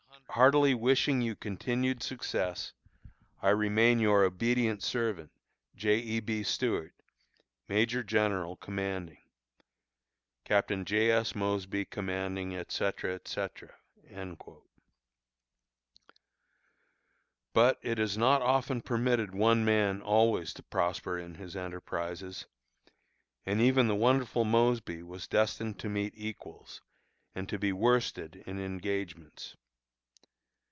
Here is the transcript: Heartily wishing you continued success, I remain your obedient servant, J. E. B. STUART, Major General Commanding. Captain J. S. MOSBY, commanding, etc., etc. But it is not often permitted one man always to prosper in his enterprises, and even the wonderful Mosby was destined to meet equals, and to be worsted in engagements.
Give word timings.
Heartily 0.35 0.73
wishing 0.73 1.21
you 1.21 1.35
continued 1.35 2.01
success, 2.01 2.71
I 3.41 3.49
remain 3.49 3.99
your 3.99 4.23
obedient 4.23 4.81
servant, 4.81 5.29
J. 5.75 5.97
E. 5.99 6.19
B. 6.21 6.41
STUART, 6.41 6.93
Major 7.67 8.01
General 8.01 8.55
Commanding. 8.55 9.21
Captain 10.45 10.85
J. 10.85 11.11
S. 11.11 11.35
MOSBY, 11.35 11.83
commanding, 11.83 12.55
etc., 12.55 13.13
etc. 13.13 13.75
But 17.53 17.77
it 17.81 17.99
is 17.99 18.17
not 18.17 18.41
often 18.41 18.81
permitted 18.81 19.35
one 19.35 19.65
man 19.65 20.01
always 20.01 20.53
to 20.53 20.63
prosper 20.63 21.19
in 21.19 21.35
his 21.35 21.57
enterprises, 21.57 22.45
and 23.45 23.59
even 23.59 23.89
the 23.89 23.95
wonderful 23.97 24.45
Mosby 24.45 25.03
was 25.03 25.27
destined 25.27 25.77
to 25.79 25.89
meet 25.89 26.13
equals, 26.15 26.79
and 27.35 27.49
to 27.49 27.59
be 27.59 27.73
worsted 27.73 28.37
in 28.47 28.61
engagements. 28.61 29.57